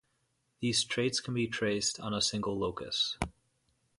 These 0.61 0.83
traits 0.85 1.19
can 1.19 1.35
be 1.35 1.45
traced 1.45 1.99
on 1.99 2.11
a 2.11 2.23
single 2.23 2.57
locus. 2.57 3.19